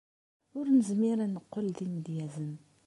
[0.57, 2.51] Ur nezmir ad neqqel d imedyazen.